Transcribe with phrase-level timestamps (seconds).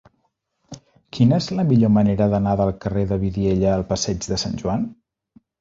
[1.17, 4.93] Quina és la millor manera d'anar del carrer de Vidiella al passeig de Sant Joan?